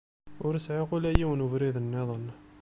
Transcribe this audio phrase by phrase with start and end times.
[0.45, 2.25] Ur sɛiɣ ula yiwen ubrid-nniḍen.